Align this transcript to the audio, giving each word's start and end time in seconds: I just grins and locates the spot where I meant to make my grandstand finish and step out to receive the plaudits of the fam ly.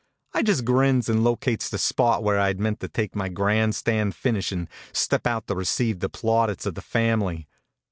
I 0.33 0.41
just 0.41 0.65
grins 0.65 1.09
and 1.09 1.23
locates 1.23 1.69
the 1.69 1.77
spot 1.77 2.23
where 2.23 2.39
I 2.39 2.51
meant 2.55 2.79
to 2.79 2.89
make 2.97 3.15
my 3.15 3.29
grandstand 3.29 4.15
finish 4.15 4.51
and 4.51 4.67
step 4.91 5.27
out 5.27 5.45
to 5.45 5.53
receive 5.53 5.99
the 5.99 6.09
plaudits 6.09 6.65
of 6.65 6.73
the 6.73 6.81
fam 6.81 7.21
ly. 7.21 7.45